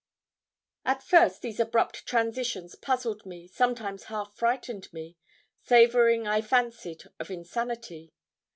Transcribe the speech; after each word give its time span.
At 0.83 1.03
first 1.03 1.43
these 1.43 1.59
abrupt 1.59 2.07
transitions 2.07 2.73
puzzled 2.73 3.23
me, 3.23 3.45
sometimes 3.47 4.05
half 4.05 4.35
frightened 4.35 4.91
me, 4.91 5.15
savouring, 5.61 6.25
I 6.27 6.41
fancied, 6.41 7.03
of 7.19 7.29
insanity. 7.29 8.11